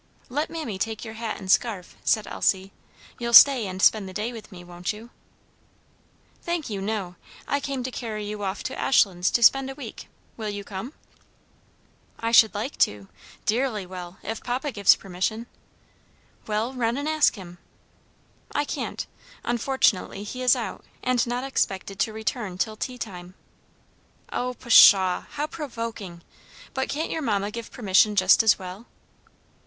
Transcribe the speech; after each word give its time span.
"Let 0.29 0.49
mammy 0.49 0.79
take 0.79 1.05
your 1.05 1.13
hat 1.13 1.37
and 1.37 1.51
scarf," 1.51 1.95
said 2.03 2.25
Elsie. 2.25 2.73
"You'll 3.19 3.35
stay 3.35 3.67
and 3.67 3.79
spend 3.79 4.09
the 4.09 4.13
day 4.15 4.33
with 4.33 4.51
me, 4.51 4.63
won't 4.63 4.91
you?" 4.91 5.11
"Thank 6.41 6.71
you, 6.71 6.81
no; 6.81 7.17
I 7.47 7.59
came 7.59 7.83
to 7.83 7.91
carry 7.91 8.25
you 8.25 8.41
off 8.43 8.63
to 8.63 8.75
Ashlands 8.75 9.29
to 9.29 9.43
spend 9.43 9.69
a 9.69 9.75
week. 9.75 10.07
Will 10.37 10.49
you 10.49 10.63
come?" 10.63 10.93
"I 12.19 12.31
should 12.31 12.55
like 12.55 12.79
to, 12.79 13.09
dearly 13.45 13.85
well, 13.85 14.17
if 14.23 14.41
papa 14.41 14.71
gives 14.71 14.95
permission." 14.95 15.45
"Well, 16.47 16.73
run 16.73 16.97
and 16.97 17.07
ask 17.07 17.35
him." 17.35 17.59
"I 18.55 18.65
can't; 18.65 19.05
unfortunately 19.43 20.23
he 20.23 20.41
is 20.41 20.55
out, 20.55 20.83
and 21.03 21.27
not 21.27 21.43
expected 21.43 21.99
to 21.99 22.11
return 22.11 22.57
till 22.57 22.75
tea 22.75 22.97
time." 22.97 23.35
"Oh, 24.33 24.55
pshaw! 24.55 25.27
how 25.29 25.45
provoking! 25.45 26.23
But 26.73 26.89
can't 26.89 27.11
your 27.11 27.21
mamma 27.21 27.51
give 27.51 27.69
permission 27.71 28.15
just 28.15 28.41
as 28.41 28.57
well?" 28.57 28.87